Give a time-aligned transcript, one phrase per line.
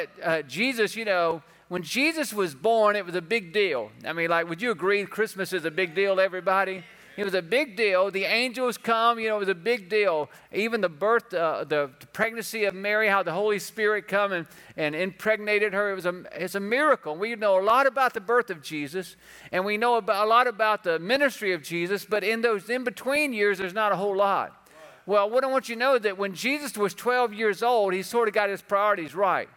[0.00, 3.90] That uh, Jesus, you know, when Jesus was born, it was a big deal.
[4.04, 6.82] I mean, like, would you agree Christmas is a big deal everybody?
[7.16, 8.10] It was a big deal.
[8.10, 10.30] The angels come, you know, it was a big deal.
[10.52, 14.94] Even the birth, uh, the pregnancy of Mary, how the Holy Spirit come and, and
[14.94, 17.16] impregnated her, it was a, it's a miracle.
[17.16, 19.16] We know a lot about the birth of Jesus,
[19.52, 23.34] and we know about, a lot about the ministry of Jesus, but in those in-between
[23.34, 24.56] years, there's not a whole lot.
[25.04, 27.92] Well, what I want you to know is that when Jesus was 12 years old,
[27.92, 29.48] he sort of got his priorities right.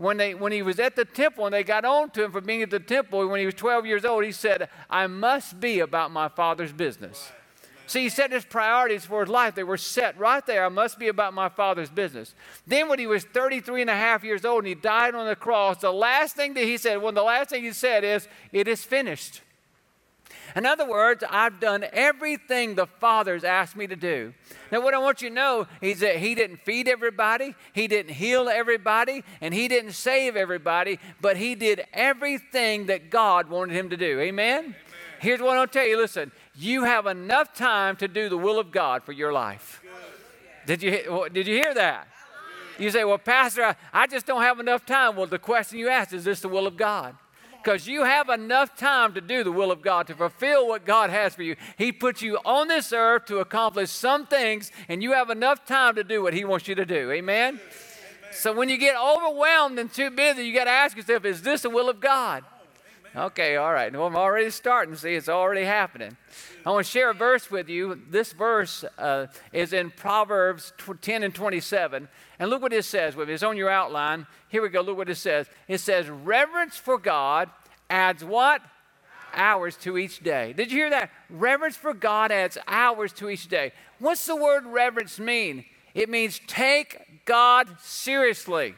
[0.00, 2.40] When, they, when he was at the temple and they got on to him for
[2.40, 5.80] being at the temple, when he was 12 years old, he said, I must be
[5.80, 7.30] about my father's business.
[7.86, 9.54] See, he set his priorities for his life.
[9.54, 10.64] They were set right there.
[10.64, 12.34] I must be about my father's business.
[12.66, 15.36] Then, when he was 33 and a half years old and he died on the
[15.36, 18.26] cross, the last thing that he said, one of the last things he said is,
[18.52, 19.42] It is finished.
[20.56, 24.34] In other words, I've done everything the Father's asked me to do.
[24.72, 28.12] Now, what I want you to know is that He didn't feed everybody, He didn't
[28.14, 33.90] heal everybody, and He didn't save everybody, but He did everything that God wanted Him
[33.90, 34.20] to do.
[34.20, 34.64] Amen?
[34.64, 34.76] Amen.
[35.20, 38.70] Here's what I'll tell you listen, you have enough time to do the will of
[38.70, 39.82] God for your life.
[40.66, 42.08] Did you, did you hear that?
[42.78, 45.16] You say, Well, Pastor, I, I just don't have enough time.
[45.16, 47.14] Well, the question you asked is this the will of God?
[47.62, 51.10] Because you have enough time to do the will of God, to fulfill what God
[51.10, 51.56] has for you.
[51.76, 55.94] He put you on this earth to accomplish some things, and you have enough time
[55.96, 57.10] to do what He wants you to do.
[57.10, 57.54] Amen?
[57.54, 57.60] Amen.
[58.32, 61.62] So when you get overwhelmed and too busy, you got to ask yourself, is this
[61.62, 62.44] the will of God?
[63.14, 63.92] Okay, all right.
[63.92, 64.94] Well, I'm already starting.
[64.94, 66.16] See, it's already happening.
[66.64, 68.00] I want to share a verse with you.
[68.08, 72.08] This verse uh, is in Proverbs 10 and 27.
[72.40, 73.14] And look what it says.
[73.18, 74.26] It's on your outline.
[74.48, 74.80] Here we go.
[74.80, 75.46] Look what it says.
[75.68, 77.50] It says, Reverence for God
[77.90, 78.62] adds what?
[79.34, 80.54] Hours to each day.
[80.54, 81.10] Did you hear that?
[81.28, 83.72] Reverence for God adds hours to each day.
[83.98, 85.66] What's the word reverence mean?
[85.94, 88.74] It means take God seriously.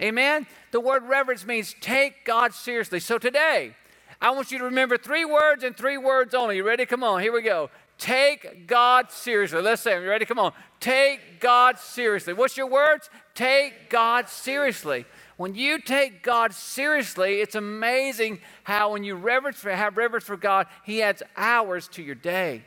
[0.00, 0.46] Amen?
[0.70, 3.00] The word reverence means take God seriously.
[3.00, 3.74] So today,
[4.20, 6.56] I want you to remember three words and three words only.
[6.56, 6.86] You ready?
[6.86, 7.70] Come on, here we go.
[7.98, 9.60] Take God seriously.
[9.60, 10.24] Let's say, you ready?
[10.24, 10.52] Come on.
[10.80, 12.32] Take God seriously.
[12.32, 13.10] What's your words?
[13.34, 15.04] Take God seriously.
[15.36, 20.36] When you take God seriously, it's amazing how when you reverence for, have reverence for
[20.36, 22.62] God, He adds hours to your day.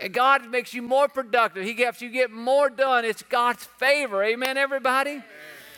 [0.00, 1.64] And God makes you more productive.
[1.64, 3.04] He helps you get more done.
[3.04, 4.24] It's God's favor.
[4.24, 5.22] Amen, everybody?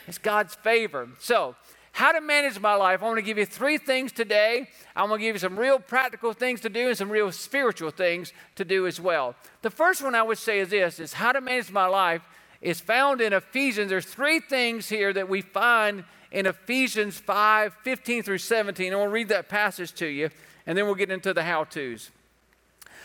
[0.07, 1.09] It's God's favor.
[1.19, 1.55] So,
[1.93, 3.01] how to manage my life.
[3.01, 4.67] I want to give you three things today.
[4.95, 7.91] I'm going to give you some real practical things to do and some real spiritual
[7.91, 9.35] things to do as well.
[9.61, 12.23] The first one I would say is this is how to manage my life
[12.61, 13.91] is found in Ephesians.
[13.91, 18.91] There's three things here that we find in Ephesians 5, 15 through 17.
[18.91, 20.31] I want to read that passage to you,
[20.65, 22.09] and then we'll get into the how-tos.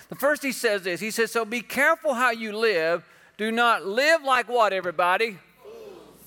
[0.09, 1.01] The first he says this.
[1.01, 3.05] He says, So be careful how you live.
[3.37, 5.37] Do not live like what, everybody?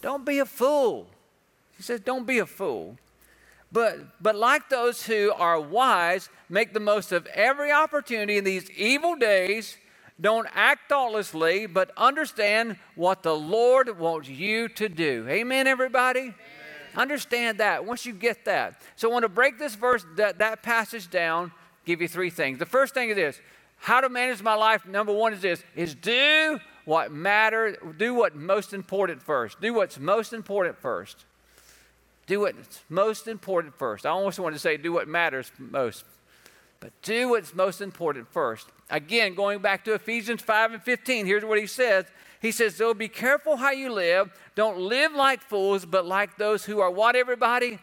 [0.04, 1.08] Don't be a fool.
[1.82, 2.96] He says, Don't be a fool.
[3.72, 8.70] But, but like those who are wise, make the most of every opportunity in these
[8.70, 9.78] evil days.
[10.20, 15.26] Don't act thoughtlessly, but understand what the Lord wants you to do.
[15.28, 16.20] Amen, everybody?
[16.20, 16.36] Amen.
[16.96, 17.84] Understand that.
[17.84, 18.80] Once you get that.
[18.96, 21.52] So I want to break this verse, that, that passage down,
[21.84, 22.60] give you three things.
[22.60, 23.42] The first thing is this
[23.78, 28.36] how to manage my life, number one is this, is do what matters, do what's
[28.36, 29.60] most important first.
[29.60, 31.26] Do what's most important first.
[32.32, 34.06] Do what's most important first.
[34.06, 36.06] I almost want to say do what matters most,
[36.80, 38.68] but do what's most important first.
[38.90, 42.06] Again, going back to Ephesians 5 and 15, here's what he says.
[42.42, 44.32] He says, So be careful how you live.
[44.56, 47.80] Don't live like fools, but like those who are what, everybody?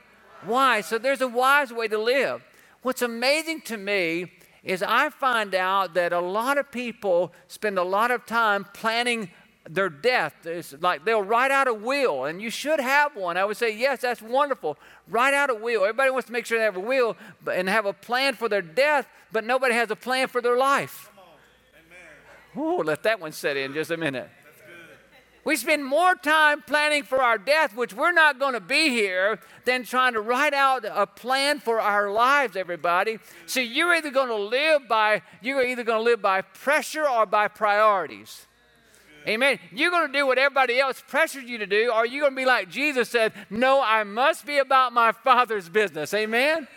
[0.47, 0.87] Wise.
[0.87, 2.43] So there's a wise way to live.
[2.81, 4.33] What's amazing to me
[4.65, 9.29] is I find out that a lot of people spend a lot of time planning
[9.69, 10.35] their death.
[10.45, 13.37] It's like they'll write out a will, and you should have one.
[13.37, 14.79] I would say, yes, that's wonderful.
[15.09, 15.83] Write out a will.
[15.83, 17.17] Everybody wants to make sure they have a will
[17.53, 21.11] and have a plan for their death, but nobody has a plan for their life.
[22.57, 24.29] Oh, let that one set in just a minute.
[25.45, 29.39] We spend more time planning for our death, which we're not going to be here,
[29.65, 33.19] than trying to write out a plan for our lives, everybody.
[33.47, 37.25] So you're either going to live by you're either going to live by pressure or
[37.25, 38.48] by priorities.
[39.27, 39.59] Amen.
[39.73, 42.37] You're going to do what everybody else pressured you to do, or you're going to
[42.37, 46.15] be like Jesus said, No, I must be about my Father's business.
[46.15, 46.69] Amen.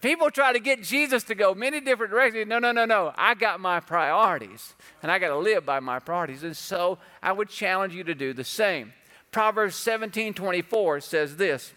[0.00, 2.46] People try to get Jesus to go many different directions.
[2.46, 3.14] No, no, no, no.
[3.16, 6.44] I got my priorities, and I got to live by my priorities.
[6.44, 8.92] And so I would challenge you to do the same.
[9.30, 11.72] Proverbs 17 24 says this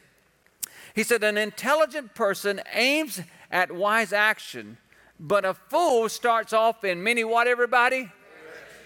[0.94, 4.78] He said, An intelligent person aims at wise action,
[5.20, 8.12] but a fool starts off in many what, everybody?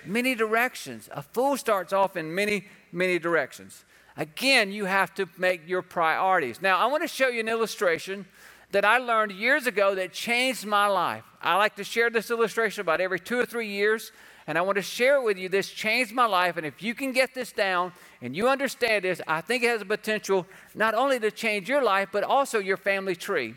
[0.06, 1.10] Many directions.
[1.12, 3.86] A fool starts off in many, many directions.
[4.18, 6.62] Again, you have to make your priorities.
[6.62, 8.26] Now, I want to show you an illustration
[8.72, 11.24] that I learned years ago that changed my life.
[11.42, 14.12] I like to share this illustration about every two or three years,
[14.48, 15.50] and I want to share it with you.
[15.50, 19.22] This changed my life, and if you can get this down and you understand this,
[19.28, 22.78] I think it has a potential not only to change your life, but also your
[22.78, 23.56] family tree.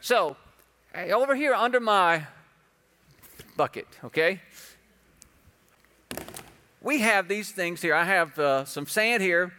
[0.00, 0.36] So,
[0.94, 2.26] over here under my
[3.56, 4.40] bucket, okay?
[6.86, 7.96] We have these things here.
[7.96, 9.52] I have uh, some sand here,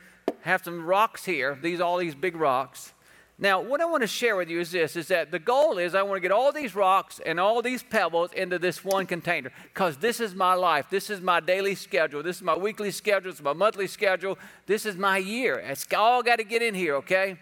[0.44, 1.60] have some rocks here.
[1.62, 2.94] These all these big rocks.
[3.38, 5.94] Now, what I want to share with you is this is that the goal is
[5.94, 9.52] I want to get all these rocks and all these pebbles into this one container
[9.74, 10.86] because this is my life.
[10.90, 12.24] This is my daily schedule.
[12.24, 13.30] This is my weekly schedule.
[13.30, 14.40] It's my monthly schedule.
[14.66, 15.56] This is my year.
[15.60, 17.36] It's all got to get in here, okay?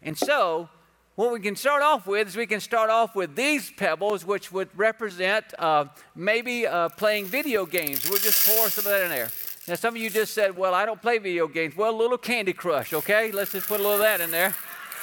[0.00, 0.70] And so,
[1.16, 4.52] what we can start off with is we can start off with these pebbles, which
[4.52, 8.08] would represent uh, maybe uh, playing video games.
[8.08, 9.30] We'll just pour some of that in there.
[9.66, 11.74] Now, some of you just said, Well, I don't play video games.
[11.74, 13.32] Well, a little Candy Crush, okay?
[13.32, 14.54] Let's just put a little of that in there.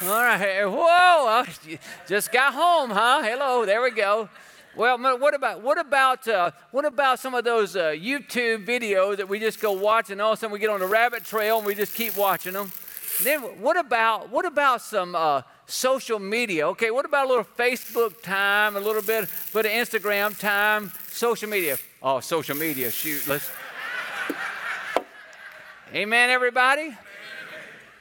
[0.03, 0.65] All right.
[0.65, 1.45] Whoa.
[2.07, 3.21] Just got home, huh?
[3.23, 3.65] Hello.
[3.65, 4.29] There we go.
[4.75, 9.29] Well, what about what about uh, what about some of those uh, YouTube videos that
[9.29, 11.57] we just go watch and all of a sudden we get on the rabbit trail
[11.57, 12.71] and we just keep watching them?
[13.21, 16.67] Then what about what about some uh, social media?
[16.69, 21.77] Okay, what about a little Facebook time, a little bit, of Instagram time, social media?
[22.01, 22.89] Oh, social media.
[22.89, 23.51] Shoot, let's.
[25.93, 26.97] Amen, everybody.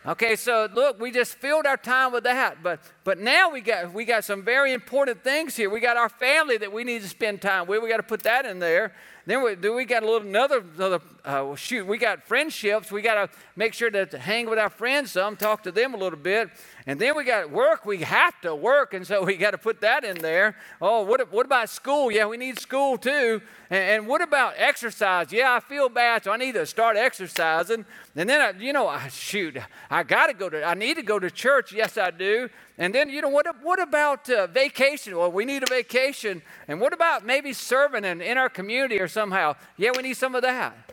[0.05, 3.93] Okay, so look, we just filled our time with that, but but now we got
[3.93, 5.69] we got some very important things here.
[5.71, 7.83] We got our family that we need to spend time with.
[7.83, 8.95] We got to put that in there.
[9.25, 11.87] Then we do we got a little another, another uh, shoot.
[11.87, 12.91] We got friendships.
[12.91, 15.97] We got to make sure to hang with our friends some, talk to them a
[15.97, 16.51] little bit,
[16.87, 17.87] and then we got work.
[17.87, 20.57] We have to work, and so we got to put that in there.
[20.81, 22.11] Oh, what what about school?
[22.11, 23.41] Yeah, we need school too.
[23.71, 25.33] And, and what about exercise?
[25.33, 27.85] Yeah, I feel bad, so I need to start exercising.
[28.17, 29.57] And then I, you know, I, shoot,
[29.91, 30.65] I got to go to.
[30.65, 31.73] I need to go to church.
[31.73, 32.49] Yes, I do.
[32.79, 35.17] And then, you know, what, what about uh, vacation?
[35.17, 36.43] Well, we need a vacation.
[36.69, 39.55] And what about maybe serving in, in our community or somehow?
[39.77, 40.92] Yeah, we need some of that.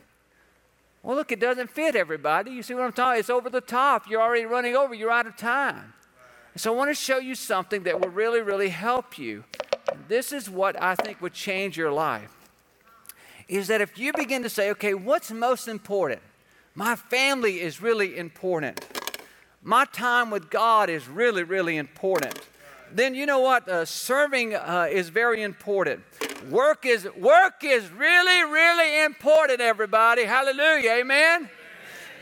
[1.02, 2.52] Well, look, it doesn't fit everybody.
[2.52, 3.20] You see what I'm talking?
[3.20, 4.10] It's over the top.
[4.10, 4.94] You're already running over.
[4.94, 5.94] You're out of time.
[6.56, 9.46] So I want to show you something that will really, really help you.
[10.08, 12.36] This is what I think would change your life.
[13.48, 16.22] Is that if you begin to say, okay, what's most important?
[16.76, 18.86] My family is really important
[19.62, 22.40] my time with God is really, really important.
[22.92, 23.68] Then you know what?
[23.68, 26.02] Uh, serving uh, is very important.
[26.48, 29.60] Work is work is really, really important.
[29.60, 31.50] Everybody, hallelujah, amen.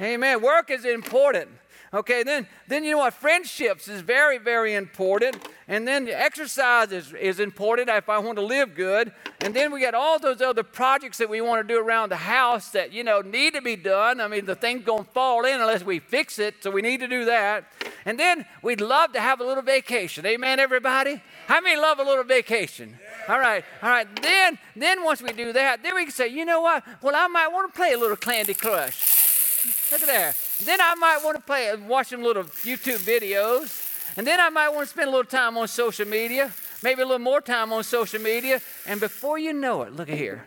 [0.01, 0.41] Amen.
[0.41, 1.49] Work is important.
[1.93, 3.13] Okay, then, then you know what?
[3.13, 5.37] Friendships is very, very important.
[5.69, 9.13] And then exercise is, is important if I want to live good.
[9.41, 12.17] And then we got all those other projects that we want to do around the
[12.17, 14.19] house that, you know, need to be done.
[14.19, 16.99] I mean, the thing's going to fall in unless we fix it, so we need
[16.99, 17.71] to do that.
[18.05, 20.25] And then we'd love to have a little vacation.
[20.25, 21.21] Amen, everybody?
[21.47, 22.99] How many love a little vacation?
[23.29, 24.07] All right, all right.
[24.21, 26.83] Then, then once we do that, then we can say, you know what?
[27.01, 29.91] Well, I might want to play a little Candy Crush.
[29.91, 30.33] Look at there.
[30.63, 33.83] Then I might want to play, watch some little YouTube videos.
[34.17, 37.05] And then I might want to spend a little time on social media, maybe a
[37.05, 38.61] little more time on social media.
[38.85, 40.45] And before you know it, look at here.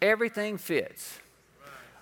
[0.00, 1.19] Everything fits.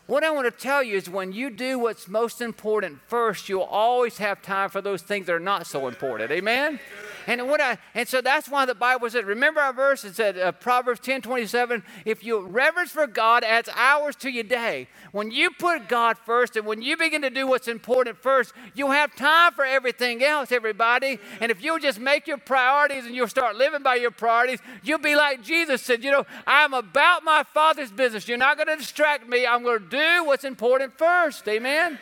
[0.08, 3.60] What I want to tell you is when you do what's most important first, you'll
[3.60, 6.30] always have time for those things that are not so important.
[6.30, 6.80] Amen?
[7.26, 10.04] And what I and so that's why the Bible said, remember our verse?
[10.04, 14.44] It said uh, Proverbs 10 27, if you reverence for God adds hours to your
[14.44, 14.88] day.
[15.12, 18.92] When you put God first and when you begin to do what's important first, you'll
[18.92, 21.18] have time for everything else, everybody.
[21.42, 24.98] And if you'll just make your priorities and you'll start living by your priorities, you'll
[25.00, 28.26] be like Jesus said, you know, I'm about my Father's business.
[28.26, 29.46] You're not going to distract me.
[29.46, 31.46] I'm going to do what's important first.
[31.48, 31.98] Amen.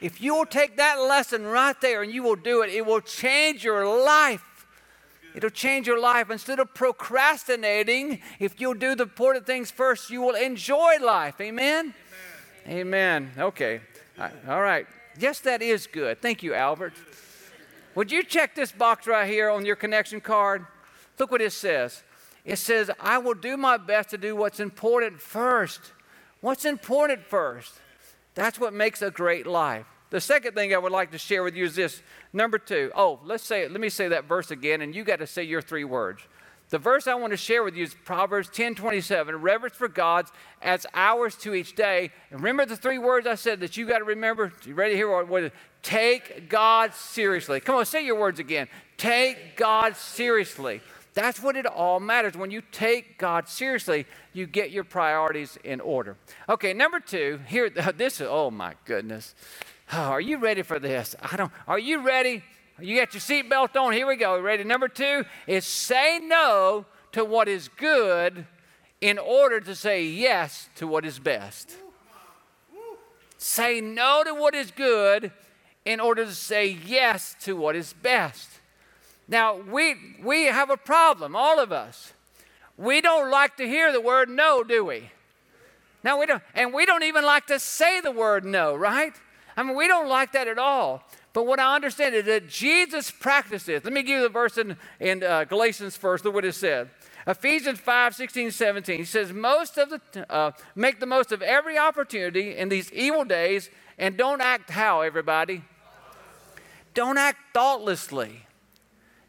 [0.00, 3.00] If you will take that lesson right there and you will do it, it will
[3.00, 4.66] change your life.
[5.34, 6.30] It'll change your life.
[6.30, 11.40] Instead of procrastinating, if you'll do the important things first, you will enjoy life.
[11.40, 11.94] Amen?
[12.66, 12.78] Amen.
[12.78, 13.30] Amen.
[13.38, 13.80] Okay.
[14.48, 14.86] All right.
[15.18, 16.20] Yes, that is good.
[16.20, 16.94] Thank you, Albert.
[17.94, 20.66] Would you check this box right here on your connection card?
[21.18, 22.02] Look what it says.
[22.44, 25.92] It says, I will do my best to do what's important first.
[26.42, 27.72] What's important first?
[28.34, 29.86] That's what makes a great life.
[30.10, 32.02] The second thing I would like to share with you is this.
[32.34, 32.92] Number two.
[32.94, 35.62] Oh, let's say let me say that verse again, and you got to say your
[35.62, 36.20] three words.
[36.68, 39.36] The verse I want to share with you is Proverbs 10 27.
[39.36, 42.10] Reverence for God's as hours to each day.
[42.30, 44.52] And remember the three words I said that you got to remember?
[44.64, 47.60] You ready to hear what, what Take God seriously.
[47.60, 48.68] Come on, say your words again.
[48.96, 50.80] Take God seriously.
[51.14, 52.36] That's what it all matters.
[52.36, 56.16] When you take God seriously, you get your priorities in order.
[56.48, 59.34] Okay, number two, here, this is, oh my goodness.
[59.92, 61.14] Oh, are you ready for this?
[61.20, 62.42] I don't, are you ready?
[62.80, 63.92] You got your seatbelt on.
[63.92, 64.40] Here we go.
[64.40, 64.64] Ready?
[64.64, 68.46] Number two is say no to what is good
[69.00, 71.76] in order to say yes to what is best.
[73.36, 75.32] Say no to what is good
[75.84, 78.48] in order to say yes to what is best.
[79.28, 82.12] Now, we, we have a problem, all of us.
[82.76, 85.10] We don't like to hear the word no, do we?
[86.04, 89.12] Now we don't, and we don't even like to say the word no, right?
[89.56, 91.04] I mean, we don't like that at all.
[91.32, 93.84] But what I understand is that Jesus practiced this.
[93.84, 96.24] Let me give you the verse in, in uh, Galatians first.
[96.24, 96.90] Look what it said.
[97.26, 98.98] Ephesians 5, 16, 17.
[98.98, 103.24] He says, most of the, uh, make the most of every opportunity in these evil
[103.24, 105.62] days and don't act how, everybody?
[106.94, 108.46] Don't act thoughtlessly.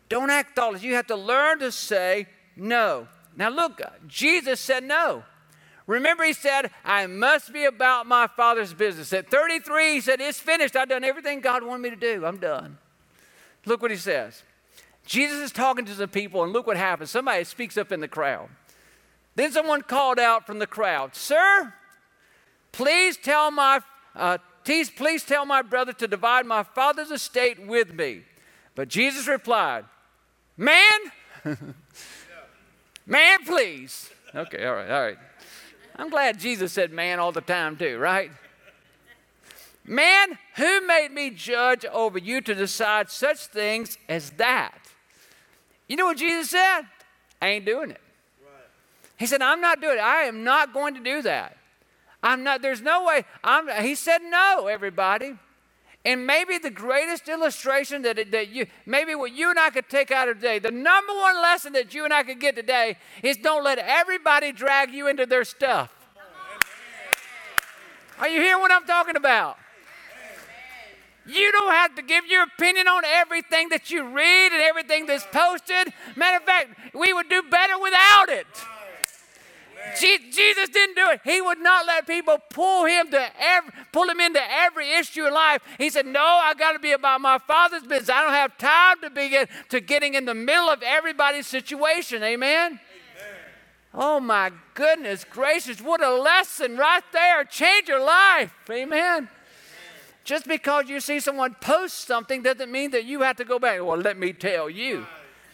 [0.09, 0.83] Don't act thoughtless.
[0.83, 3.07] You have to learn to say no.
[3.35, 5.23] Now, look, Jesus said no.
[5.85, 9.11] Remember, he said, I must be about my Father's business.
[9.11, 10.75] At 33, he said, It's finished.
[10.75, 12.25] I've done everything God wanted me to do.
[12.25, 12.77] I'm done.
[13.65, 14.43] Look what he says.
[15.05, 17.11] Jesus is talking to some people, and look what happens.
[17.11, 18.49] Somebody speaks up in the crowd.
[19.35, 21.73] Then someone called out from the crowd, Sir,
[22.71, 23.81] please tell my,
[24.15, 28.21] uh, please, please tell my brother to divide my father's estate with me.
[28.75, 29.85] But Jesus replied,
[30.57, 30.99] Man,
[33.05, 34.11] man, please.
[34.35, 35.17] Okay, all right, all right.
[35.95, 38.31] I'm glad Jesus said man all the time, too, right?
[39.85, 44.77] Man, who made me judge over you to decide such things as that?
[45.87, 46.83] You know what Jesus said?
[47.41, 48.01] I ain't doing it.
[49.17, 50.01] He said, I'm not doing it.
[50.01, 51.57] I am not going to do that.
[52.21, 53.25] I'm not, there's no way.
[53.43, 55.37] I'm, he said no, everybody.
[56.05, 60.11] And maybe the greatest illustration that, that you, maybe what you and I could take
[60.11, 63.37] out of today, the number one lesson that you and I could get today is
[63.37, 65.93] don't let everybody drag you into their stuff.
[68.19, 69.57] Are you hearing what I'm talking about?
[71.25, 75.25] You don't have to give your opinion on everything that you read and everything that's
[75.31, 75.93] posted.
[76.17, 78.47] Matter of fact, we would do better without it.
[79.99, 81.21] Jesus didn't do it.
[81.23, 85.33] He would not let people pull him to every, pull him into every issue in
[85.33, 85.61] life.
[85.77, 88.09] He said, "No, I got to be about my Father's business.
[88.09, 92.23] I don't have time to be get, to getting in the middle of everybody's situation."
[92.23, 92.71] Amen.
[92.71, 92.79] Amen.
[93.93, 95.81] Oh my goodness gracious!
[95.81, 97.43] What a lesson right there.
[97.43, 98.53] Change your life.
[98.69, 99.29] Amen.
[100.23, 103.81] Just because you see someone post something doesn't mean that you have to go back.
[103.81, 105.05] Well, let me tell you.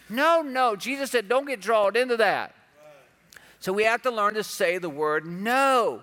[0.08, 0.76] No, no.
[0.76, 2.54] Jesus said, don't get drawn into that.
[3.60, 6.02] So we have to learn to say the word no.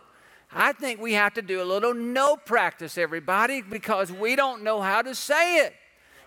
[0.54, 4.80] I think we have to do a little no practice, everybody, because we don't know
[4.82, 5.74] how to say it.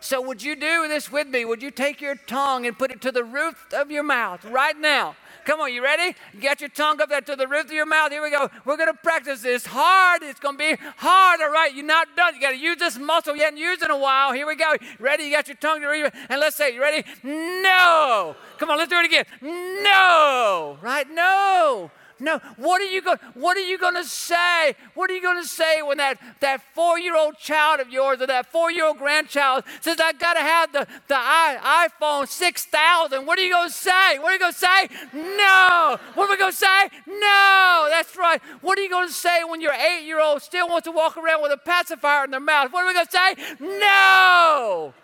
[0.00, 1.44] So, would you do this with me?
[1.44, 4.78] Would you take your tongue and put it to the roof of your mouth right
[4.78, 5.14] now?
[5.50, 6.14] Come on, you ready?
[6.38, 8.12] Get your tongue up there to the roof of your mouth.
[8.12, 8.48] Here we go.
[8.64, 10.22] We're going to practice this hard.
[10.22, 11.74] It's going to be hard, all right?
[11.74, 12.36] You're not done.
[12.36, 14.32] You got to use this muscle you haven't used in a while.
[14.32, 14.76] Here we go.
[15.00, 15.24] Ready?
[15.24, 16.12] You got your tongue to read.
[16.28, 17.04] And let's say, you ready?
[17.24, 18.36] No.
[18.58, 19.24] Come on, let's do it again.
[19.42, 20.78] No.
[20.82, 21.10] Right?
[21.10, 21.90] No.
[22.20, 24.74] No, what are you going what are you going to say?
[24.94, 28.52] What are you going to say when that that 4-year-old child of yours or that
[28.52, 33.26] 4-year-old grandchild says I got to have the the I, iPhone 6000?
[33.26, 34.18] What are you going to say?
[34.18, 34.88] What are you going to say?
[35.14, 35.98] No.
[36.14, 36.88] What are we going to say?
[37.06, 37.88] No.
[37.90, 38.40] That's right.
[38.60, 41.52] What are you going to say when your 8-year-old still wants to walk around with
[41.52, 42.72] a pacifier in their mouth?
[42.72, 43.56] What are we going to say?
[43.60, 44.94] No.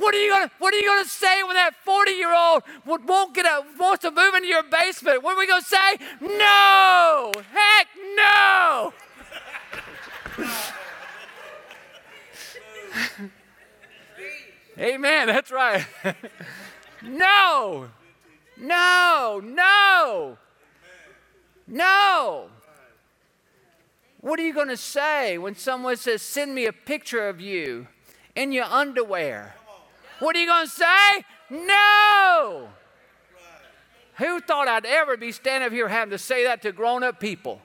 [0.00, 3.34] What are you gonna What are you gonna say when that 40 year old won't
[3.34, 5.22] get a wants to move into your basement?
[5.22, 5.98] What are we gonna say?
[6.22, 8.94] No, heck no.
[14.78, 15.26] Amen.
[15.26, 15.84] That's right.
[17.02, 17.88] no,
[18.56, 20.38] no, no,
[21.66, 22.48] no.
[24.22, 27.88] What are you going to say when someone says, Send me a picture of you
[28.34, 29.56] in your underwear?
[30.20, 31.24] What are you going to say?
[31.50, 32.68] No!
[34.16, 37.18] Who thought I'd ever be standing up here having to say that to grown up
[37.18, 37.60] people?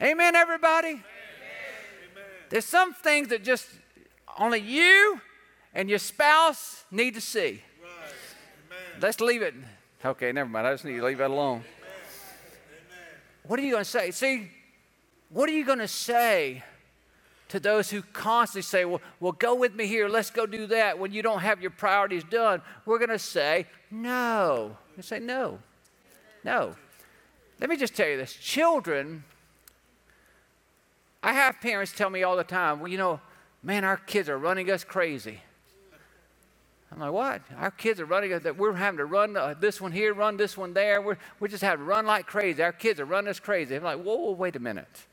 [0.00, 1.02] Amen, everybody?
[2.50, 3.66] There's some things that just
[4.38, 5.20] only you
[5.74, 7.62] and your spouse need to see.
[9.00, 9.54] Let's leave it.
[10.04, 10.66] Okay, never mind.
[10.66, 11.64] I just need to leave that alone.
[13.44, 14.10] What are you going to say?
[14.10, 14.50] See,
[15.30, 16.62] what are you going to say
[17.48, 20.98] to those who constantly say, well, well, go with me here, let's go do that,
[20.98, 22.60] when you don't have your priorities done?
[22.84, 24.76] We're going to say, no.
[24.96, 25.58] We say, no.
[26.44, 26.74] No.
[27.60, 29.24] Let me just tell you this children,
[31.22, 33.20] I have parents tell me all the time, well, you know,
[33.62, 35.40] man, our kids are running us crazy.
[36.90, 37.42] I'm like, what?
[37.58, 40.36] Our kids are running, us that we're having to run uh, this one here, run
[40.36, 41.02] this one there.
[41.02, 42.62] We're, we're just having to run like crazy.
[42.62, 43.74] Our kids are running us crazy.
[43.74, 45.06] I'm like, whoa, whoa, wait a minute.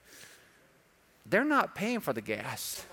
[1.26, 2.86] They're not paying for the gas.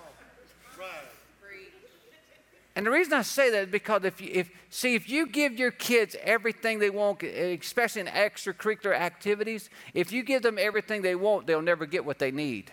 [2.75, 5.59] And the reason I say that is because if you, if, see, if you give
[5.59, 11.15] your kids everything they want, especially in extracurricular activities, if you give them everything they
[11.15, 12.73] want, they'll never get what they need.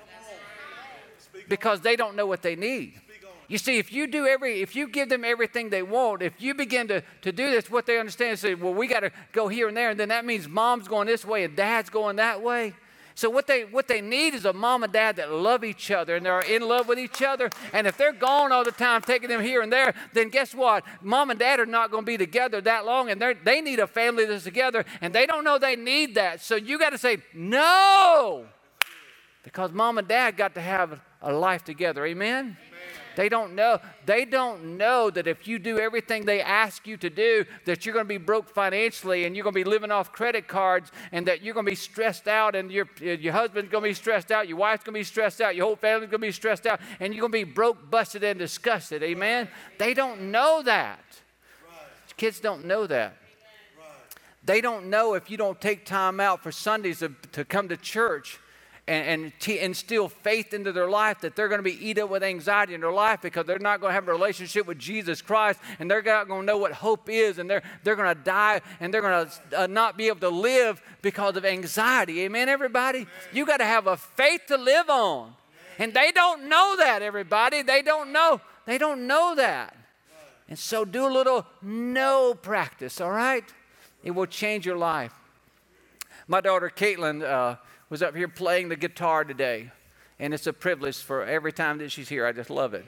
[1.49, 2.93] Because they don't know what they need.
[3.49, 6.53] You see, if you do every, if you give them everything they want, if you
[6.53, 9.67] begin to, to do this, what they understand is well, we got to go here
[9.67, 12.73] and there, and then that means mom's going this way and dad's going that way.
[13.19, 16.15] So what they what they need is a mom and dad that love each other
[16.15, 17.49] and they're in love with each other.
[17.73, 20.85] And if they're gone all the time, taking them here and there, then guess what?
[21.01, 23.79] Mom and dad are not going to be together that long, and they they need
[23.79, 26.39] a family that's together, and they don't know they need that.
[26.39, 28.45] So you got to say no,
[29.43, 32.05] because mom and dad got to have a life together.
[32.05, 32.55] Amen.
[33.19, 33.79] They don't know.
[34.05, 37.91] They don't know that if you do everything they ask you to do, that you're
[37.91, 41.27] going to be broke financially and you're going to be living off credit cards and
[41.27, 44.31] that you're going to be stressed out and your, your husband's going to be stressed
[44.31, 46.65] out, your wife's going to be stressed out, your whole family's going to be stressed
[46.65, 49.03] out, and you're going to be broke, busted, and disgusted.
[49.03, 49.49] Amen?
[49.79, 51.03] They don't know that.
[52.15, 53.17] Kids don't know that.
[54.45, 57.75] They don't know if you don't take time out for Sundays to, to come to
[57.75, 58.39] church
[58.89, 62.09] and, and t- instill faith into their life that they're going to be eat up
[62.09, 65.21] with anxiety in their life because they're not going to have a relationship with Jesus
[65.21, 68.23] Christ and they're not going to know what hope is and they're, they're going to
[68.23, 72.21] die and they're going to uh, not be able to live because of anxiety.
[72.21, 73.05] Amen, everybody?
[73.31, 75.35] You got to have a faith to live on.
[75.77, 77.61] And they don't know that, everybody.
[77.61, 78.41] They don't know.
[78.65, 79.77] They don't know that.
[80.49, 83.45] And so do a little no practice, all right?
[84.03, 85.13] It will change your life.
[86.27, 87.57] My daughter Caitlin, uh,
[87.89, 89.71] was up here playing the guitar today.
[90.19, 92.25] And it's a privilege for every time that she's here.
[92.25, 92.85] I just love it.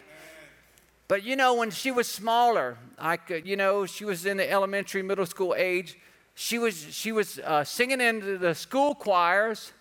[1.08, 4.50] But you know, when she was smaller, I could, you know, she was in the
[4.50, 5.98] elementary, middle school age.
[6.36, 9.74] She was she was uh, singing in the school choirs,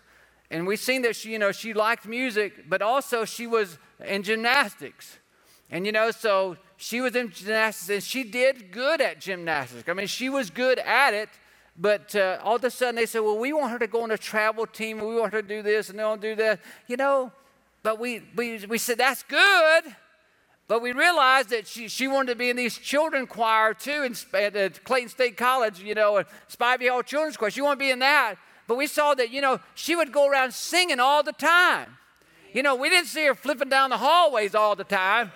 [0.50, 4.24] and we seen that she, you know, she liked music, but also she was in
[4.24, 5.18] gymnastics,
[5.70, 9.88] and you know, so she was in gymnastics, and she did good at gymnastics.
[9.88, 11.28] I mean, she was good at it,
[11.80, 14.10] but uh, all of a sudden they said, well, we want her to go on
[14.10, 16.60] a travel team we want her to do this and they want do that.
[16.86, 17.32] You know,
[17.82, 19.84] but we, we, we said, that's good.
[20.68, 24.14] But we realized that she, she wanted to be in these children choir too in,
[24.34, 27.50] at, Clayton State College, you know, Spivey Hall Children's Choir.
[27.50, 28.34] She wanted to be in that.
[28.68, 31.96] But we saw that, you know, she would go around singing all the time.
[32.52, 35.32] You know, we didn't see her flipping down the hallways all the time.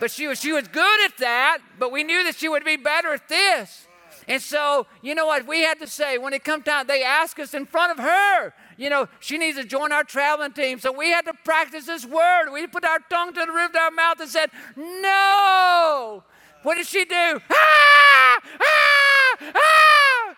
[0.00, 2.76] But she was, she was good at that, but we knew that she would be
[2.76, 3.87] better at this.
[4.28, 5.46] And so, you know what?
[5.46, 8.52] We had to say when it come time, they asked us in front of her,
[8.76, 10.78] you know, she needs to join our traveling team.
[10.78, 12.50] So we had to practice this word.
[12.52, 16.22] We put our tongue to the roof of our mouth and said, No.
[16.62, 17.40] What did she do?
[17.50, 18.40] Ah!
[18.60, 19.52] Ah!
[19.54, 20.34] Ah!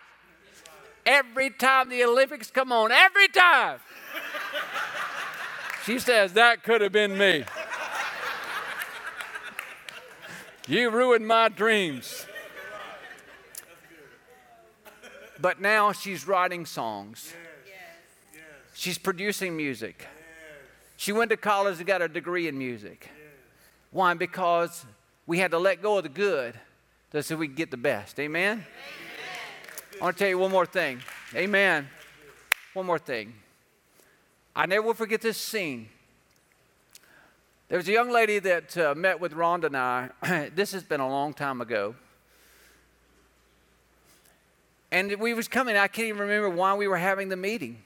[1.05, 3.81] Every time the Olympics come on, every time.
[5.85, 7.45] she says, That could have been me.
[10.69, 12.27] You ruined my dreams.
[15.41, 17.33] But now she's writing songs.
[18.75, 20.07] She's producing music.
[20.97, 23.09] She went to college and got a degree in music.
[23.91, 24.15] Why?
[24.15, 24.85] Because
[25.27, 26.55] we had to let go of the good
[27.21, 28.21] so we could get the best.
[28.21, 28.53] Amen?
[28.53, 28.65] Amen?
[30.01, 31.01] I want to tell you one more thing.
[31.35, 31.89] Amen.
[32.73, 33.35] One more thing.
[34.55, 35.89] I never will forget this scene.
[37.69, 40.51] There was a young lady that uh, met with Rhonda and I.
[40.55, 41.95] this has been a long time ago.
[44.93, 47.83] And we was coming, I can't even remember why we were having the meeting.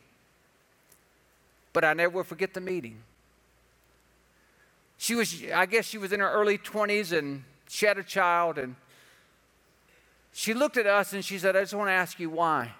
[1.72, 3.02] But I never will forget the meeting.
[4.96, 8.58] She was, I guess she was in her early 20s and she had a child
[8.58, 8.76] and
[10.32, 12.72] she looked at us and she said, I just want to ask you why.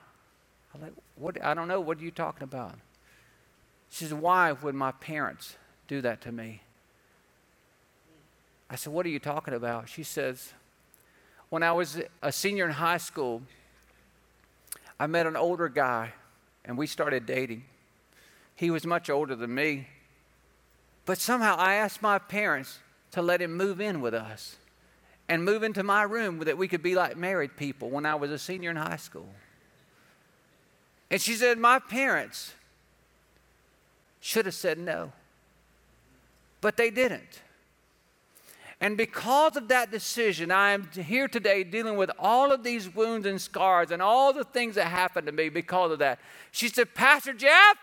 [0.74, 1.42] I'm like, what?
[1.44, 1.80] I don't know.
[1.80, 2.74] What are you talking about?
[3.90, 5.56] She said, Why would my parents
[5.86, 6.62] do that to me?
[8.68, 9.88] I I said, What are you talking about?
[9.88, 10.52] She says,
[11.48, 13.42] When I was a senior in high school,
[14.98, 16.12] I met an older guy
[16.64, 17.64] and we started dating.
[18.54, 19.88] He was much older than me.
[21.06, 22.78] But somehow I asked my parents
[23.12, 24.56] to let him move in with us
[25.28, 28.30] and move into my room that we could be like married people when I was
[28.30, 29.28] a senior in high school.
[31.10, 32.54] And she said, My parents
[34.20, 35.12] should have said no,
[36.60, 37.42] but they didn't.
[38.80, 43.26] And because of that decision, I am here today dealing with all of these wounds
[43.26, 46.18] and scars and all the things that happened to me because of that.
[46.50, 47.76] She said, Pastor Jeff,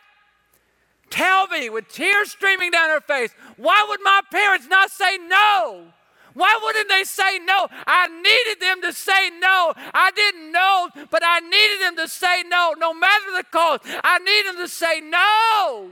[1.09, 5.87] tell me with tears streaming down her face, why would my parents not say no?
[6.33, 7.67] Why wouldn't they say no?
[7.85, 9.73] I needed them to say no.
[9.93, 13.83] I didn't know, but I needed them to say no, no matter the cost.
[13.85, 15.91] I need them to say no.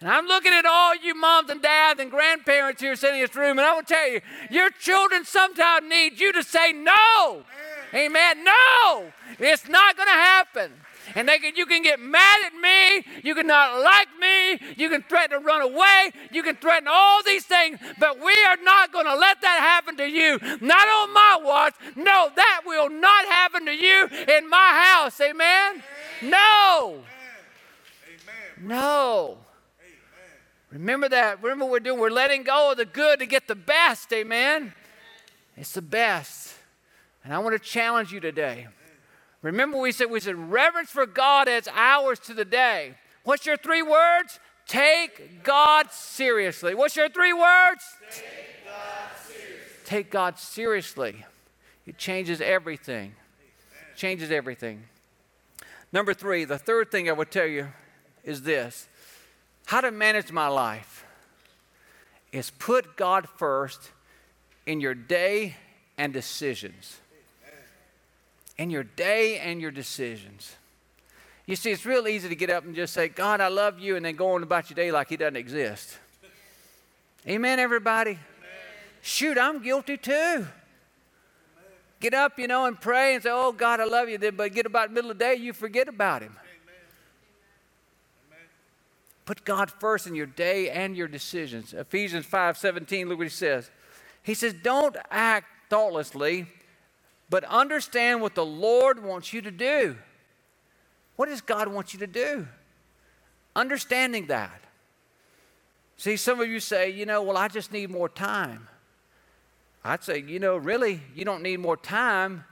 [0.00, 3.36] And I'm looking at all you moms and dads and grandparents here sitting in this
[3.36, 7.44] room, and I will tell you, your children sometimes need you to say no.
[7.92, 8.06] Amen.
[8.06, 8.44] Amen.
[8.44, 10.72] No, it's not going to happen.
[11.14, 13.20] And they can, you can get mad at me.
[13.24, 14.74] You can not like me.
[14.76, 16.12] You can threaten to run away.
[16.30, 17.78] You can threaten all these things.
[17.98, 20.38] But we are not going to let that happen to you.
[20.60, 21.74] Not on my watch.
[21.96, 25.20] No, that will not happen to you in my house.
[25.20, 25.82] Amen?
[26.22, 27.00] No.
[28.62, 29.38] No.
[30.72, 31.42] Remember that.
[31.42, 31.98] Remember what we're doing.
[31.98, 34.12] We're letting go of the good to get the best.
[34.12, 34.72] Amen.
[35.56, 36.54] It's the best.
[37.24, 38.68] And I want to challenge you today.
[39.42, 42.94] Remember, we said we said reverence for God adds hours to the day.
[43.24, 44.38] What's your three words?
[44.66, 46.74] Take God seriously.
[46.74, 47.82] What's your three words?
[48.12, 49.84] Take God seriously.
[49.84, 51.24] Take God seriously.
[51.86, 53.14] It changes everything.
[53.96, 54.84] Changes everything.
[55.92, 57.68] Number three, the third thing I would tell you
[58.22, 58.88] is this
[59.70, 61.06] how to manage my life
[62.32, 63.92] is put God first
[64.66, 65.54] in your day
[65.96, 66.98] and decisions.
[68.58, 70.56] In your day and your decisions.
[71.46, 73.94] You see, it's real easy to get up and just say, God, I love you,
[73.94, 75.98] and then go on about your day like He doesn't exist.
[77.28, 78.10] Amen, everybody?
[78.10, 78.20] Amen.
[79.02, 80.48] Shoot, I'm guilty too.
[82.00, 84.18] Get up, you know, and pray and say, Oh, God, I love you.
[84.18, 86.34] Then, But get about the middle of the day, you forget about Him.
[89.30, 91.72] Put God first in your day and your decisions.
[91.72, 93.70] Ephesians 5 17, look what he says.
[94.24, 96.48] He says, Don't act thoughtlessly,
[97.28, 99.94] but understand what the Lord wants you to do.
[101.14, 102.48] What does God want you to do?
[103.54, 104.64] Understanding that.
[105.96, 108.66] See, some of you say, you know, well, I just need more time.
[109.84, 112.42] I'd say, you know, really, you don't need more time.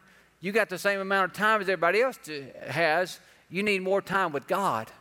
[0.40, 2.20] You got the same amount of time as everybody else
[2.68, 3.18] has.
[3.50, 4.92] You need more time with God.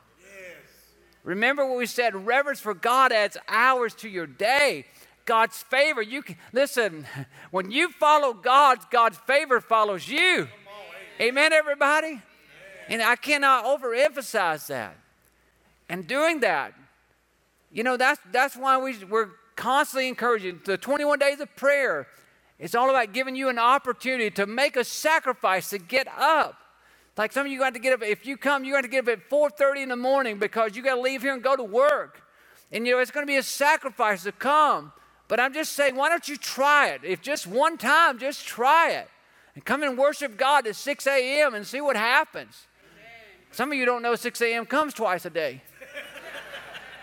[1.27, 4.85] Remember what we said reverence for God adds hours to your day.
[5.25, 6.01] God's favor.
[6.01, 7.05] You can, listen,
[7.51, 10.47] when you follow God, God's favor follows you.
[11.19, 12.21] Amen, everybody?
[12.87, 14.95] And I cannot overemphasize that.
[15.89, 16.73] And doing that,
[17.73, 22.07] you know, that's, that's why we, we're constantly encouraging the 21 days of prayer.
[22.57, 26.57] It's all about giving you an opportunity to make a sacrifice to get up.
[27.17, 28.03] Like some of you got to get up.
[28.03, 30.83] If you come, you got to get up at 4:30 in the morning because you
[30.83, 32.21] got to leave here and go to work.
[32.71, 34.91] And you know it's going to be a sacrifice to come.
[35.27, 37.01] But I'm just saying, why don't you try it?
[37.03, 39.09] If just one time, just try it.
[39.55, 41.53] And come and worship God at 6 a.m.
[41.53, 42.67] and see what happens.
[42.81, 43.47] Amen.
[43.51, 44.65] Some of you don't know 6 a.m.
[44.65, 45.63] comes twice a day.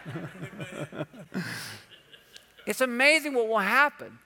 [2.66, 4.18] it's amazing what will happen.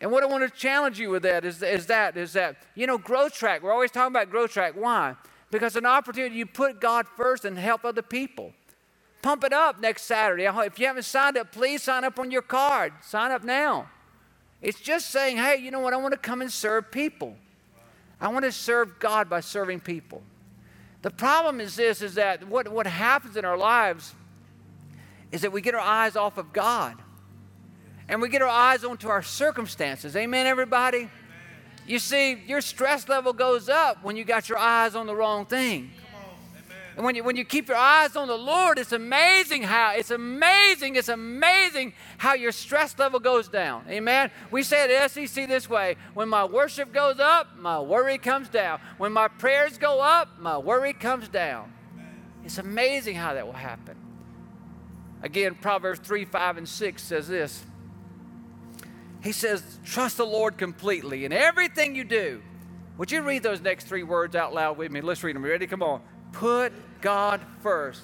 [0.00, 2.86] And what I want to challenge you with that is, is that is that you
[2.86, 3.62] know growth track.
[3.62, 4.72] We're always talking about growth track.
[4.74, 5.14] Why?
[5.50, 8.52] Because an opportunity you put God first and help other people.
[9.20, 10.44] Pump it up next Saturday.
[10.44, 12.92] If you haven't signed up, please sign up on your card.
[13.02, 13.90] Sign up now.
[14.62, 15.92] It's just saying, hey, you know what?
[15.92, 17.36] I want to come and serve people.
[18.20, 20.22] I want to serve God by serving people.
[21.02, 24.14] The problem is this: is that what, what happens in our lives
[25.32, 26.96] is that we get our eyes off of God
[28.10, 30.16] and we get our eyes onto our circumstances.
[30.16, 30.98] Amen, everybody?
[30.98, 31.10] Amen.
[31.86, 35.46] You see, your stress level goes up when you got your eyes on the wrong
[35.46, 35.92] thing.
[36.96, 40.10] And when you, when you keep your eyes on the Lord, it's amazing how, it's
[40.10, 43.84] amazing, it's amazing how your stress level goes down.
[43.88, 44.32] Amen?
[44.50, 48.80] We say at SCC this way when my worship goes up, my worry comes down.
[48.98, 51.72] When my prayers go up, my worry comes down.
[52.44, 53.96] It's amazing how that will happen.
[55.22, 57.64] Again, Proverbs 3 5 and 6 says this
[59.22, 62.42] he says, Trust the Lord completely in everything you do.
[62.98, 65.00] Would you read those next three words out loud with me?
[65.00, 65.44] Let's read them.
[65.44, 65.66] Ready?
[65.66, 66.00] Come on.
[66.32, 68.02] Put God first.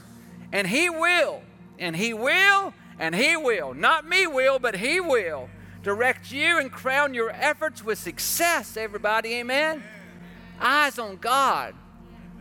[0.53, 1.43] And He will,
[1.79, 3.75] and He will, and He will.
[3.75, 5.49] Not me will, but He will
[5.83, 9.35] direct you and crown your efforts with success, everybody.
[9.35, 9.85] Amen?
[10.61, 11.75] Eyes on God.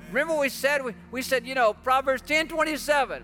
[0.08, 0.84] Remember what we said?
[0.84, 3.24] We, we said, you know, Proverbs 10 27.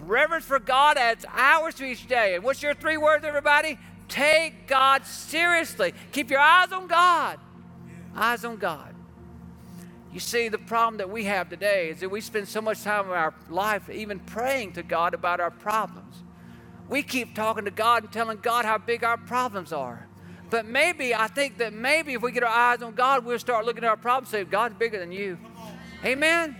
[0.00, 2.34] Reverence for God adds hours to each day.
[2.34, 3.78] And what's your three words, everybody?
[4.08, 5.94] Take God seriously.
[6.12, 7.38] Keep your eyes on God.
[8.16, 8.94] Eyes on God.
[10.12, 13.06] You see, the problem that we have today is that we spend so much time
[13.06, 16.22] in our life even praying to God about our problems.
[16.88, 20.06] We keep talking to God and telling God how big our problems are.
[20.50, 23.64] But maybe, I think that maybe if we get our eyes on God, we'll start
[23.64, 25.36] looking at our problems and say, God's bigger than you.
[26.04, 26.54] Amen.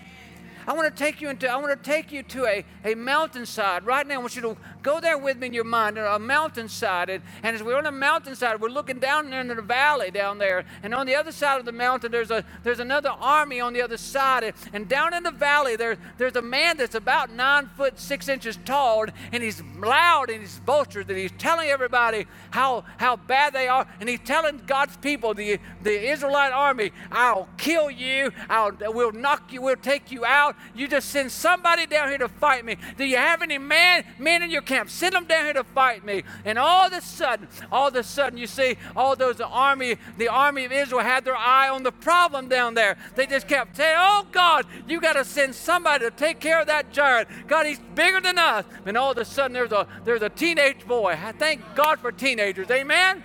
[0.66, 3.84] I want to take you into I want to take you to a, a mountainside.
[3.84, 7.10] Right now, I want you to go there with me in your mind, a mountainside.
[7.10, 10.64] And, and as we're on a mountainside, we're looking down into the valley down there.
[10.82, 13.82] And on the other side of the mountain, there's a there's another army on the
[13.82, 14.54] other side.
[14.72, 18.58] And, down in the valley, there, there's a man that's about nine foot six inches
[18.64, 23.66] tall, and he's loud and he's boisterous, and he's telling everybody how how bad they
[23.66, 29.12] are, and he's telling God's people, the the Israelite army, I'll kill you, I'll we'll
[29.12, 32.76] knock you, we'll take you out you just send somebody down here to fight me.
[32.96, 34.90] Do you have any man, men in your camp?
[34.90, 36.24] Send them down here to fight me.
[36.44, 40.28] And all of a sudden, all of a sudden, you see, all those army, the
[40.28, 42.96] army of Israel had their eye on the problem down there.
[43.14, 46.66] They just kept saying, "Oh God, you got to send somebody to take care of
[46.66, 47.28] that giant.
[47.46, 50.86] God, he's bigger than us." And all of a sudden, there's a there's a teenage
[50.86, 51.18] boy.
[51.38, 52.70] Thank God for teenagers.
[52.70, 53.22] Amen.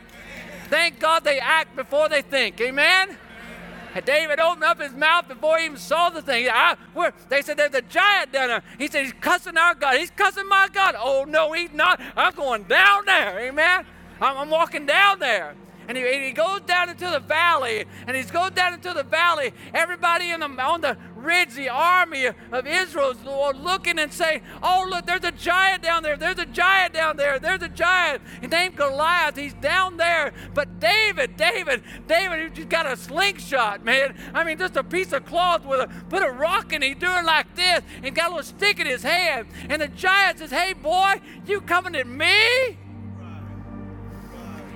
[0.70, 2.62] Thank God they act before they think.
[2.62, 3.18] Amen.
[4.06, 6.48] David opened up his mouth before he even saw the thing.
[6.52, 6.76] I,
[7.30, 8.64] they said, There's a giant down there.
[8.78, 9.98] He said, He's cussing our God.
[9.98, 10.96] He's cussing my God.
[10.98, 12.00] Oh, no, he's not.
[12.16, 13.40] I'm going down there.
[13.40, 13.86] Amen.
[14.22, 15.56] I'm, I'm walking down there
[15.90, 19.52] and he, he goes down into the valley, and he's going down into the valley.
[19.74, 24.86] Everybody in the, on the ridge, the army of Israel is looking and saying, Oh,
[24.88, 26.16] look, there's a giant down there.
[26.16, 27.40] There's a giant down there.
[27.40, 28.22] There's a giant.
[28.48, 29.36] Named Goliath.
[29.36, 30.32] He's down there.
[30.54, 34.16] But David, David, David, he's got a slingshot, man.
[34.36, 36.84] I mean, just a piece of cloth with a put a rock in.
[36.84, 39.48] He's doing like this and got a little stick in his hand.
[39.70, 42.78] And the giant says, Hey, boy, you coming at me?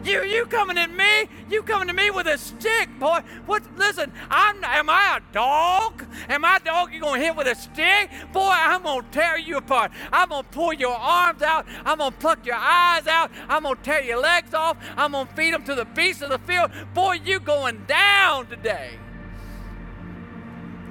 [0.03, 1.29] You, you coming at me?
[1.49, 3.21] You coming to me with a stick, boy?
[3.45, 3.63] What?
[3.77, 4.61] Listen, I'm.
[4.63, 6.05] Am I a dog?
[6.27, 6.91] Am I a dog?
[6.93, 8.49] You gonna hit with a stick, boy?
[8.51, 9.91] I'm gonna tear you apart.
[10.11, 11.65] I'm gonna pull your arms out.
[11.85, 13.31] I'm gonna pluck your eyes out.
[13.47, 14.77] I'm gonna tear your legs off.
[14.97, 16.71] I'm gonna feed them to the beasts of the field.
[16.93, 18.91] Boy, you going down today.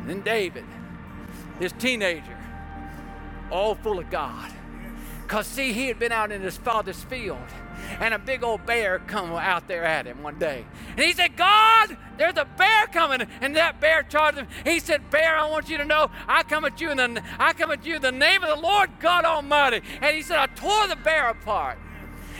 [0.07, 0.64] Then David,
[1.59, 2.38] this teenager,
[3.51, 4.53] all full of God.
[5.22, 7.38] Because, see, he had been out in his father's field
[8.01, 10.65] and a big old bear come out there at him one day.
[10.91, 13.27] And he said, God, there's a bear coming.
[13.41, 14.49] And that bear charged him.
[14.65, 17.53] He said, Bear, I want you to know I come at you in the I
[17.53, 19.83] come at you in the name of the Lord God Almighty.
[20.01, 21.79] And he said, I tore the bear apart.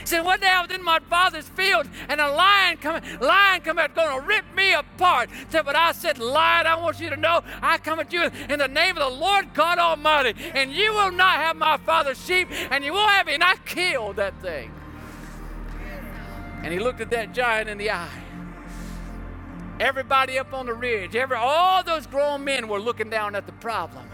[0.03, 3.61] He said, One day I was in my father's field and a lion come, lion
[3.61, 5.29] come out to rip me apart.
[5.31, 8.23] He said, But I said, Lion, I want you to know I come at you
[8.23, 12.23] in the name of the Lord God Almighty, and you will not have my father's
[12.23, 13.35] sheep, and you will have me.
[13.35, 14.71] And I killed that thing.
[16.63, 18.21] And he looked at that giant in the eye.
[19.79, 23.51] Everybody up on the ridge, every, all those grown men were looking down at the
[23.53, 24.07] problem.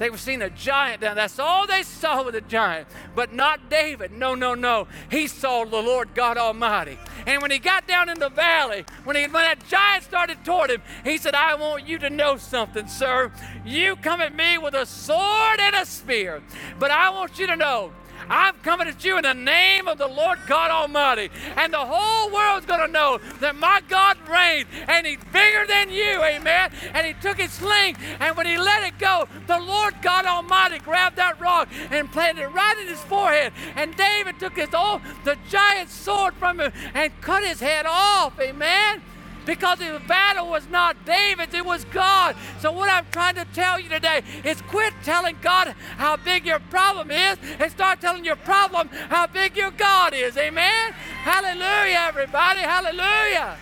[0.00, 1.16] They were seeing a giant down.
[1.16, 2.88] That's all they saw with a giant.
[3.14, 4.12] But not David.
[4.12, 4.88] No, no, no.
[5.10, 6.98] He saw the Lord God Almighty.
[7.26, 10.70] And when he got down in the valley, when, he, when that giant started toward
[10.70, 13.30] him, he said, I want you to know something, sir.
[13.62, 16.42] You come at me with a sword and a spear.
[16.78, 17.92] But I want you to know
[18.30, 21.30] I'm coming at you in the name of the Lord God Almighty.
[21.56, 25.90] And the whole world's going to know that my God reigns and He's bigger than
[25.90, 26.22] you.
[26.22, 26.70] Amen.
[26.94, 30.78] And He took His sling, and when He let it go, the Lord God Almighty
[30.78, 33.52] grabbed that rock and planted it right in his forehead.
[33.74, 38.38] And David took his old, the giant sword from him and cut his head off.
[38.38, 39.02] Amen
[39.50, 42.36] because the battle was not David's, it was God.
[42.60, 46.60] So, what I'm trying to tell you today is quit telling God how big your
[46.60, 50.36] problem is and start telling your problem how big your God is.
[50.36, 50.92] Amen?
[50.92, 52.60] Hallelujah, everybody.
[52.60, 53.56] Hallelujah.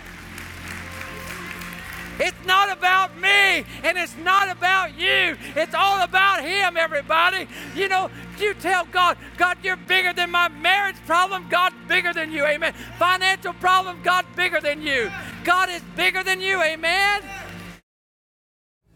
[2.18, 5.36] It's not about me and it's not about you.
[5.54, 7.46] It's all about Him, everybody.
[7.74, 11.48] You know, you tell God, God, you're bigger than my marriage problem.
[11.48, 12.44] God's bigger than you.
[12.44, 12.74] Amen.
[12.98, 15.10] Financial problem, God's bigger than you.
[15.44, 16.60] God is bigger than you.
[16.62, 17.22] Amen.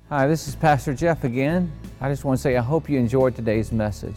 [0.08, 1.72] Hi, this is Pastor Jeff again.
[2.00, 4.16] I just want to say I hope you enjoyed today's message.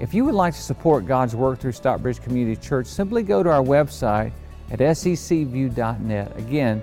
[0.00, 3.50] If you would like to support God's work through Stockbridge Community Church, simply go to
[3.50, 4.32] our website
[4.70, 6.36] at sccview.net.
[6.38, 6.82] Again,